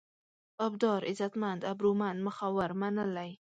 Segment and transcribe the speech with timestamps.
[0.65, 3.31] ابدار: عزتمن، ابرومند، مخور، منلی